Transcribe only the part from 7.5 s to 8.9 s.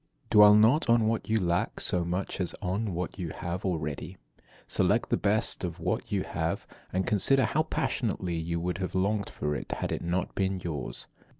passionately you would